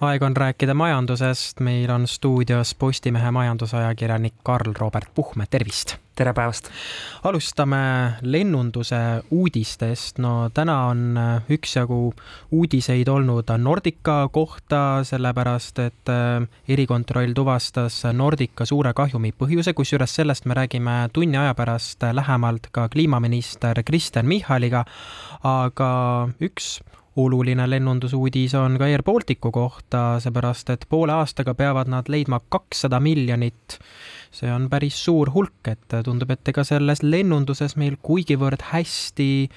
[0.00, 5.96] aeg on rääkida majandusest, meil on stuudios Postimehe majandusajakirjanik Karl-Robert Puhme, tervist!
[6.16, 6.70] tere päevast!
[7.24, 8.96] alustame lennunduse
[9.30, 11.20] uudistest, no täna on
[11.52, 12.14] üksjagu
[12.50, 20.48] uudiseid olnud Nordica kohta, sellepärast et äh, erikontroll tuvastas Nordica suure kahjumi põhjuse, kusjuures sellest
[20.48, 24.86] me räägime tunni aja pärast lähemalt ka kliimaminister Kristen Michaliga,
[25.44, 25.92] aga
[26.40, 26.78] üks
[27.16, 33.00] oluline lennundusuudis on ka Air Balticu kohta, seepärast et poole aastaga peavad nad leidma kakssada
[33.00, 33.78] miljonit.
[34.30, 39.48] see on päris suur hulk, et tundub, et ega selles lennunduses meil kuigivõrd hästi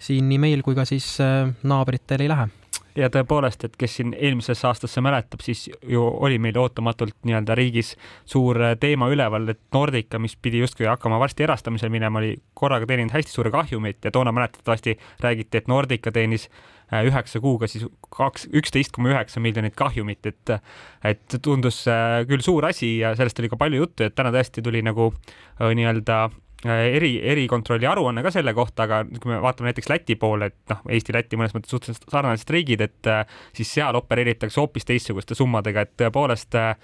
[0.00, 2.59] siin nii meil kui ka siis äh, naabritel ei lähe
[2.96, 7.94] ja tõepoolest, et kes siin eelmisesse aastasse mäletab, siis ju oli meil ootamatult nii-öelda riigis
[8.28, 13.14] suur teema üleval, et Nordica, mis pidi justkui hakkama varsti erastamisele minema, oli korraga teeninud
[13.14, 16.48] hästi suure kahjumit ja toona mäletatavasti räägiti, et Nordica teenis
[16.92, 17.86] äh, üheksa kuuga siis
[18.16, 20.56] kaks, üksteist koma üheksa miljonit kahjumit, et
[21.04, 24.64] et tundus äh, küll suur asi ja sellest oli ka palju juttu, et täna tõesti
[24.64, 26.28] tuli nagu äh, nii-öelda
[26.68, 30.82] eri, erikontrolli aruanne ka selle kohta, aga kui me vaatame näiteks Läti poole, et noh,
[30.92, 33.22] Eesti-Läti mõnes mõttes suhteliselt sarnased riigid, et äh,
[33.56, 36.74] siis seal opereeritakse hoopis teistsuguste summadega, et tõepoolest äh,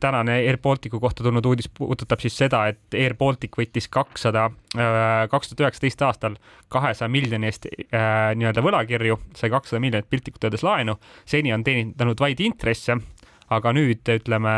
[0.00, 4.50] tänane Air Balticu kohta tulnud uudis puudutab siis seda, et Air Baltic võttis kakssada,
[5.32, 6.36] kaks tuhat üheksateist aastal
[6.68, 12.44] kahesaja miljoni eest nii-öelda võlakirju, sai kakssada miljonit piltlikult öeldes laenu, seni on teenindanud vaid
[12.44, 12.98] intresse,
[13.48, 14.54] aga nüüd ütleme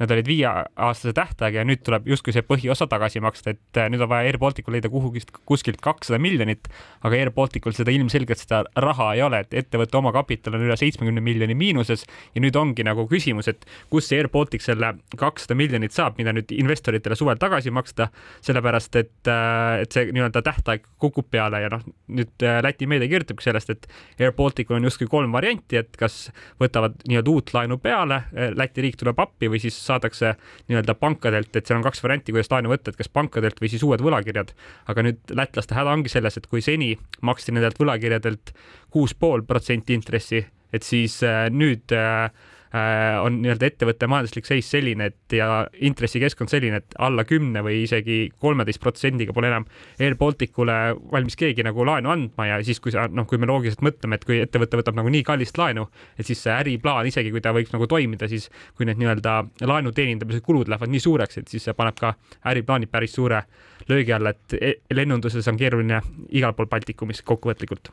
[0.00, 4.00] nad olid viieaastase tähtaega ja nüüd tuleb justkui see põhiosa tagasi maksta, et äh, nüüd
[4.00, 6.70] on vaja Air Balticul leida kuhugist kuskilt kakssada miljonit,
[7.04, 11.20] aga Air Balticul seda ilmselgelt seda raha ei ole, et ettevõtte omakapital on üle seitsmekümne
[11.24, 15.92] miljoni miinuses ja nüüd ongi nagu küsimus, et kust see Air Baltic selle kakssada miljonit
[15.96, 18.08] saab, mida nüüd investoritele suvel tagasi maksta,
[18.46, 23.10] sellepärast et, äh, et see nii-öelda tähtaeg kukub peale ja noh, nüüd äh, Läti meedia
[23.12, 23.86] kirjutabki sellest, et
[24.20, 28.22] Air Balticul on justkui kolm varianti, et kas võtavad nii-öelda uut laenu peale,
[28.56, 30.34] Läti riik tuleb appi või siis saadakse
[30.70, 33.84] nii-öelda pankadelt, et seal on kaks varianti, kuidas laenu võtta, et kas pankadelt või siis
[33.86, 34.54] uued võlakirjad.
[34.90, 36.94] aga nüüd lätlaste häda ongi selles, et kui seni
[37.26, 38.54] maksti nendelt võlakirjadelt
[38.90, 42.30] kuus pool protsenti intressi, et siis äh, nüüd äh,
[42.70, 48.18] on nii-öelda ettevõtte majanduslik seis selline, et ja intressikeskkond selline, et alla kümne või isegi
[48.38, 49.66] kolmeteist protsendiga pole enam
[49.98, 50.76] Air Balticule
[51.10, 54.26] valmis keegi nagu laenu andma ja siis, kui sa noh, kui me loogiliselt mõtleme, et
[54.28, 55.88] kui ettevõte võtab nagu nii kallist laenu,
[56.18, 58.46] et siis see äriplaan, isegi kui ta võiks nagu toimida, siis
[58.78, 62.14] kui need nii-öelda laenu teenindamise kulud lähevad nii suureks, et siis see paneb ka
[62.52, 63.42] äriplaani päris suure
[63.88, 66.00] löögi alla, et e-, lennunduses on keeruline
[66.36, 67.90] igal pool Baltikumis kokkuvõtlikult.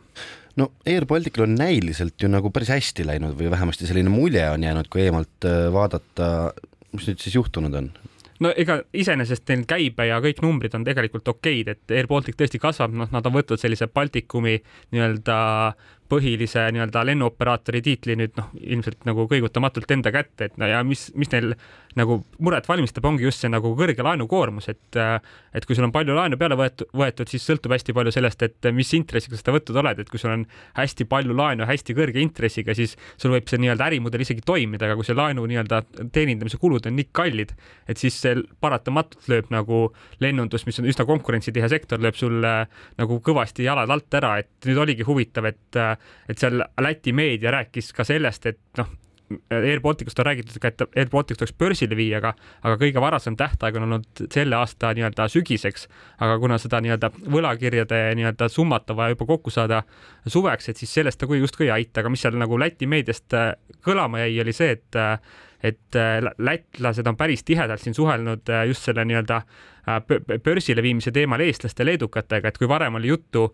[0.58, 4.64] No Air Balticul on näiliselt ju nagu päris hästi läinud või vähemasti selline mulje on
[4.68, 6.52] jäänud, kui eemalt äh, vaadata,
[6.94, 7.92] mis nüüd siis juhtunud on?
[8.44, 12.62] no ega iseenesest neil käibe ja kõik numbrid on tegelikult okeid, et Air Baltic tõesti
[12.62, 14.60] kasvab, noh, nad on võtnud sellise Baltikumi
[14.94, 15.38] nii-öelda
[16.10, 21.10] põhilise nii-öelda lennuoperaatori tiitli nüüd noh, ilmselt nagu kõigutamatult enda kätte, et no ja mis,
[21.20, 21.54] mis neil
[21.98, 25.00] nagu muret valmistab, ongi just see nagu kõrge laenukoormus, et
[25.58, 28.70] et kui sul on palju laenu peale võetud, võetud, siis sõltub hästi palju sellest, et
[28.76, 30.46] mis intressiga seda võtnud oled, et kui sul on
[30.78, 35.00] hästi palju laenu hästi kõrge intressiga, siis sul võib see nii-öelda ärimudel isegi toimida, aga
[35.00, 35.82] kui see laenu nii-öelda
[36.14, 37.56] teenindamise kulud on nii kallid,
[37.90, 39.88] et siis see paratamatult lööb nagu
[40.24, 44.86] lennundus, mis on üsna konkurentsitihe sektor, lööb sul nagu kõvasti jalad alt ära, et nüüd
[44.86, 45.82] oligi huvitav, et
[46.30, 48.90] et seal Läti meedia rääkis ka sellest, et noh,
[49.52, 52.32] Air Balticust on räägitud ka, et Air Baltic tuleks börsile viia, aga,
[52.64, 55.88] aga kõige varasem tähtaeg on olnud selle aasta nii-öelda sügiseks.
[56.24, 59.82] aga kuna seda nii-öelda võlakirjade nii-öelda summat on vaja juba kokku saada
[60.28, 63.52] suveks, et siis sellest ta justkui ei aita, aga mis seal nagu Läti meediast äh,
[63.84, 65.20] kõlama jäi, oli see, et äh,
[65.64, 69.42] et äh, lätlased on päris tihedalt siin suhelnud just selle nii-öelda
[70.44, 73.48] börsile viimise teemal eestlaste leedukatega, et kui varem oli juttu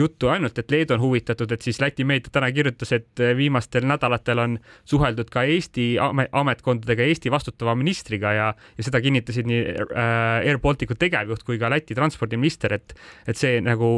[0.00, 3.86] juttu ainult, et Leedu on huvitatud, et siis Läti meedia täna kirjutas, et eh, viimastel
[3.88, 4.56] nädalatel on
[4.88, 10.96] suheldud ka Eesti ametkondadega, Eesti vastutava ministriga ja, ja seda kinnitasid nii äh, Air Balticu
[10.98, 12.94] tegevjuht kui ka Läti transpordiminister, et,
[13.28, 13.90] et see nagu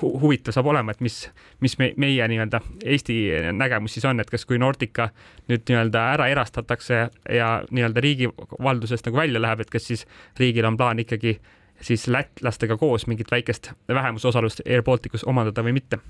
[0.00, 1.20] hu huvitav saab olema, et mis,
[1.64, 3.18] mis me, meie nii-öelda Eesti
[3.56, 5.10] nägemus siis on, et kas, kui Nordica
[5.50, 7.04] nüüd nii-öelda ära erastatakse
[7.34, 8.30] ja nii-öelda riigi
[8.62, 10.06] valdusest nagu välja läheb, et kas siis
[10.38, 11.38] riigil on plaan ikkagi
[11.80, 16.00] siis lätlastega koos mingit väikest vähemusosalust Air Balticus omandada või mitte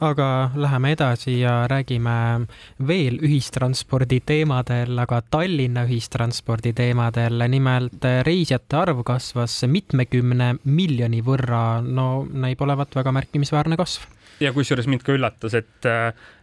[0.00, 2.46] aga läheme edasi ja räägime
[2.86, 7.48] veel ühistranspordi teemadel, aga Tallinna ühistranspordi teemadel.
[7.48, 11.80] nimelt reisijate arv kasvas mitmekümne miljoni võrra.
[11.82, 15.88] no näib olevat väga märkimisväärne kasv ja kusjuures mind ka üllatas, et,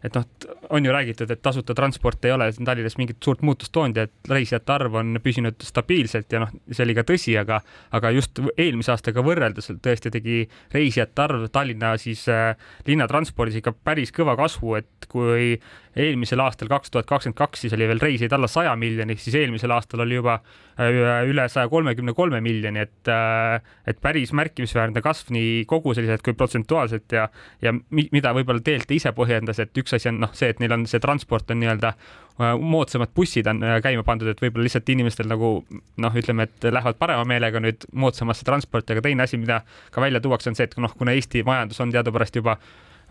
[0.03, 0.25] et noh,
[0.73, 4.31] on ju räägitud, et tasuta transport ei ole Tallinnas mingit suurt muutust toonud ja et
[4.31, 7.59] reisijate arv on püsinud stabiilselt ja noh, see oli ka tõsi, aga,
[7.93, 10.41] aga just eelmise aastaga võrreldes tõesti tegi
[10.73, 12.53] reisijate arv Tallinna siis äh,
[12.87, 15.53] linnatranspordis ikka päris kõva kasvu, et kui
[15.99, 19.71] eelmisel aastal, kaks tuhat kakskümmend kaks, siis oli veel reisijaid alla saja miljoni, siis eelmisel
[19.75, 25.33] aastal oli juba äh, üle saja kolmekümne kolme miljoni, et, äh, et päris märkimisväärne kasv
[25.35, 27.27] nii koguseliselt kui protsentuaalselt ja,
[27.61, 30.85] ja mida võib-olla tegelikult ise põhjendas, et üks asi on noh, see, et neil on
[30.89, 35.55] see transport on nii-öelda äh, moodsamad bussid on käima pandud, et võib-olla lihtsalt inimestel nagu
[35.97, 40.23] noh, ütleme, et lähevad parema meelega nüüd moodsamasse transporti, aga teine asi, mida ka välja
[40.23, 42.57] tuuakse, on see, et noh, kuna Eesti majandus on teadupärast juba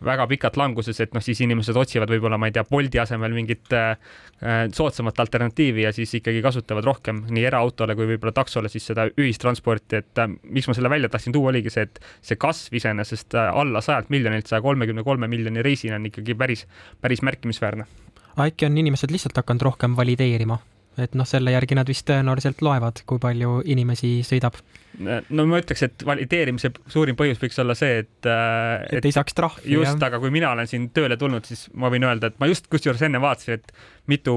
[0.05, 3.73] väga pikalt languses, et noh, siis inimesed otsivad võib-olla, ma ei tea, Bolti asemel mingit
[3.77, 3.91] äh,
[4.43, 9.07] äh, soodsamat alternatiivi ja siis ikkagi kasutavad rohkem nii eraautole kui võib-olla taksole siis seda
[9.11, 13.39] ühistransporti, et äh, miks ma selle välja tahtsin tuua, oligi see, et see kasv iseenesest
[13.39, 16.67] äh, alla sajalt miljonilt saja kolmekümne kolme miljoni reisini on ikkagi päris,
[17.01, 17.89] päris märkimisväärne.
[18.41, 20.59] äkki on inimesed lihtsalt hakanud rohkem valideerima?
[21.01, 24.59] et noh, selle järgi nad vist tõenäoliselt loevad, kui palju inimesi sõidab.
[25.01, 29.15] No ma ütleks, et valideerimise suurim põhjus võiks olla see, et äh, et, et ei
[29.15, 29.73] saaks trahvi.
[29.73, 32.69] just, aga kui mina olen siin tööle tulnud, siis ma võin öelda, et ma just
[32.73, 33.73] kusjuures enne vaatasin, et
[34.11, 34.35] mitu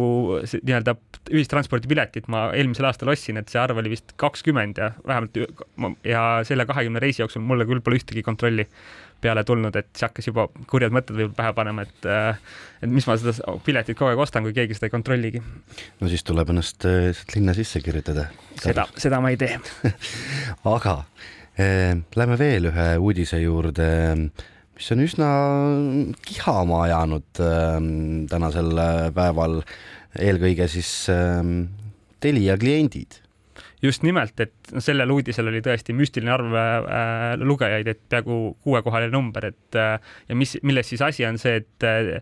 [0.55, 0.95] nii-öelda
[1.33, 5.41] ühistranspordipiletit ma eelmisel aastal ostsin, et see arv oli vist kakskümmend ja vähemalt
[6.05, 8.67] ja selle kahekümne reisi jooksul mulle küll pole ühtegi kontrolli
[9.25, 12.41] peale tulnud, et siis hakkas juba kurjad mõtted võib-olla pähe panema, et äh,
[12.83, 15.41] et mis ma seda piletit kogu aeg ostan, kui keegi seda ei kontrolligi.
[16.01, 18.27] no siis tuleb ennast äh, linna sisse kirjutada.
[18.61, 19.57] seda, seda ma ei tee
[20.63, 20.97] aga
[21.57, 23.89] eh, lähme veel ühe uudise juurde,
[24.75, 25.29] mis on üsna
[26.25, 27.77] kihama ajanud eh,
[28.31, 28.73] tänasel
[29.15, 29.61] päeval,
[30.15, 31.43] eelkõige siis eh,
[32.23, 33.21] Telia kliendid.
[33.83, 39.49] Just nimelt, et sellel uudisel oli tõesti müstiline arv äh, lugejaid, et peaaegu kuuekohaline number,
[39.51, 39.99] et äh,
[40.29, 42.15] ja mis, milles siis asi on see, et äh,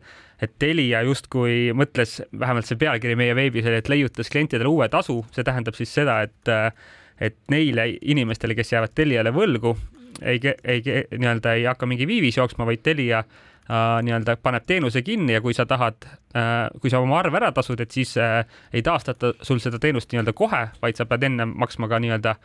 [0.44, 5.22] et Telia justkui mõtles, vähemalt see pealkiri meie veebis oli, et leiutas klientidele uue tasu,
[5.32, 6.74] see tähendab siis seda, et äh,
[7.22, 9.76] et neile inimestele, kes jäävad Teliale võlgu,
[10.22, 10.82] ei, ei
[11.18, 15.54] nii-öelda ei hakka mingi viivis jooksma, vaid Telia äh, nii-öelda paneb teenuse kinni ja kui
[15.54, 16.06] sa tahad,
[16.38, 18.44] äh, kui sa oma arve ära tasud, et siis äh,
[18.74, 22.36] ei taastata sul seda teenust nii-öelda kohe, vaid sa pead enne maksma ka nii-öelda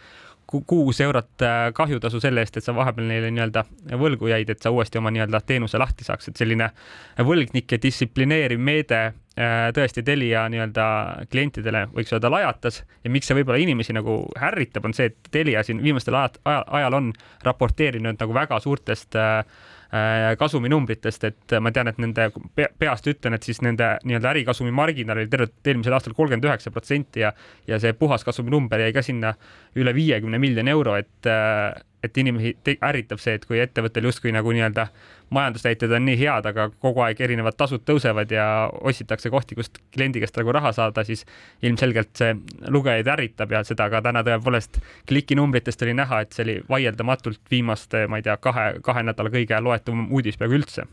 [0.48, 3.64] kuus eurot kahjutasu selle eest, et sa vahepeal neile nii-öelda
[4.00, 6.70] võlgu jäid, et sa uuesti oma nii-öelda teenuse lahti saaks, et selline
[7.20, 9.02] võlgnike distsiplineeriv meede
[9.76, 10.84] tõesti Telia nii-öelda
[11.30, 12.82] klientidele võiks öelda lajatas.
[13.04, 16.96] Ja miks see võib-olla inimesi nagu ärritab, on see, et Telia siin viimastel ajal, ajal
[16.98, 17.12] on
[17.44, 19.77] raporteerinud nagu väga suurtest äh, Äh,
[20.38, 22.26] kasuminumbritest, et ma tean, et nende
[22.78, 27.24] peast ütlen, et siis nende nii-öelda ärikasumi marginaal oli tervelt eelmisel aastal kolmkümmend üheksa protsenti
[27.24, 27.32] ja
[27.68, 29.32] ja see puhaskasumi number jäi ka sinna
[29.80, 31.72] üle viiekümne miljoni euro, et äh,
[32.04, 32.54] et inimesi
[32.84, 34.86] ärritab see, et kui ettevõttel justkui nagu nii-öelda
[35.34, 40.22] majandusnäitajad on nii head, aga kogu aeg erinevad tasud tõusevad ja otsitakse kohti, kust kliendi
[40.22, 41.24] käest nagu raha saada, siis
[41.62, 42.36] ilmselgelt see
[42.74, 44.80] lugejaid ärritab ja seda ka täna tõepoolest
[45.10, 49.60] klikinumbritest oli näha, et see oli vaieldamatult viimaste, ma ei tea, kahe, kahe nädala kõige
[49.64, 50.88] loetavam uudis peaaegu üldse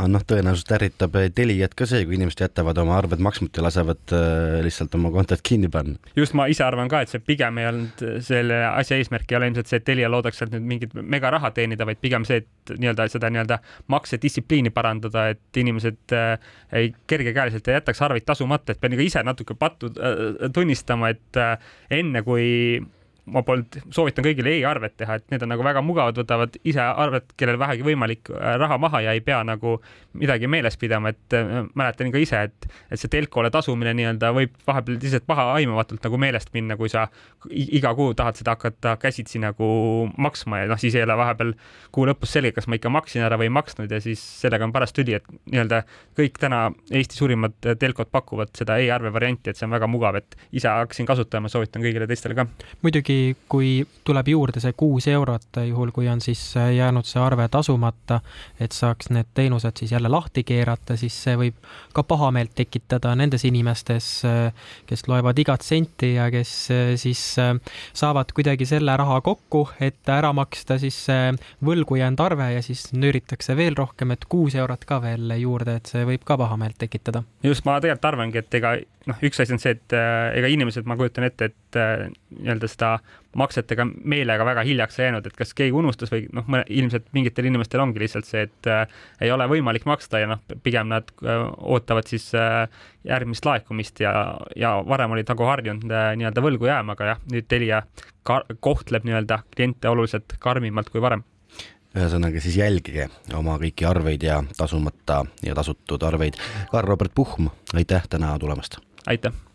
[0.00, 4.60] noh, tõenäoliselt ärritab Teliat ka see, kui inimesed jätavad oma arved maksmata ja lasevad äh,
[4.64, 5.98] lihtsalt oma kontot kinni panna.
[6.16, 9.50] just, ma ise arvan ka, et see pigem ei olnud selle asja eesmärk ei ole
[9.50, 13.08] ilmselt see, et Telia loodaks sealt nüüd mingit megaraha teenida, vaid pigem see, et nii-öelda
[13.12, 13.60] seda nii-öelda
[13.92, 16.32] maksedistsipliini parandada, et inimesed äh,
[16.80, 21.40] ei kergekäeliselt ei jätaks arveid tasumata, et pean ka ise natuke pattu äh, tunnistama, et
[21.40, 21.54] äh,
[22.00, 22.80] enne kui
[23.30, 27.28] ma polnud, soovitan kõigile e-arvet teha, et need on nagu väga mugavad, võtavad ise arvet,
[27.38, 29.76] kellel vähegi võimalik äh, raha maha ja ei pea nagu
[30.18, 34.56] midagi meeles pidama, et äh, mäletan ka ise, et, et see telkole tasumine nii-öelda võib
[34.66, 37.06] vahepeal lihtsalt pahaaimamatult nagu meelest minna, kui sa
[37.50, 39.70] iga kuu tahad seda hakata käsitsi nagu
[40.18, 41.54] maksma ja noh, siis ei ole vahepeal
[41.94, 44.74] kuu lõpus selge, kas ma ikka maksin ära või ei maksnud ja siis sellega on
[44.74, 45.84] paras tüli, et nii-öelda
[46.18, 50.36] kõik täna Eesti suurimad telkod pakuvad seda e-arve varianti, et see on väga mugav, et
[50.50, 52.48] ise hakkasin kasutama, soovitan kõigile teistele ka.
[52.82, 57.46] muidugi muidugi, kui tuleb juurde see kuus eurot, juhul kui on siis jäänud see arve
[57.48, 58.20] tasumata,
[58.60, 61.54] et saaks need teenused siis jälle lahti keerata, siis see võib
[61.94, 64.22] ka pahameelt tekitada nendes inimestes,
[64.86, 66.54] kes loevad igat senti ja kes
[66.96, 67.22] siis
[67.94, 71.04] saavad kuidagi selle raha kokku, et ära maksta siis
[71.62, 75.94] võlgu jäänud arve ja siis nööritakse veel rohkem, et kuus eurot ka veel juurde, et
[75.94, 77.22] see võib ka pahameelt tekitada.
[77.42, 78.76] just, ma tegelikult arvangi, et ega
[79.08, 82.06] noh, üks asi on see, et äh, ega inimesed, ma kujutan ette, et äh,
[82.38, 82.92] nii-öelda seda
[83.36, 88.02] maksetega meelega väga hiljaks jäänud, et kas keegi unustas või noh, ilmselt mingitel inimestel ongi
[88.02, 88.84] lihtsalt see, et äh,
[89.24, 92.66] ei ole võimalik maksta ja noh, pigem nad äh, ootavad siis äh,
[93.08, 94.14] järgmist laekumist ja,
[94.56, 97.82] ja varem olid nagu harjunud äh, nii-öelda võlgu jääma, aga jah, nüüd Telia
[98.60, 101.24] kohtleb nii-öelda kliente oluliselt karmimalt kui varem
[101.92, 106.40] ühesõnaga siis jälgige oma kõiki arveid ja tasumata ja tasutud arveid.
[106.72, 108.80] Karl-Robert Puhm, aitäh täna tulemast!
[109.06, 109.51] aitäh!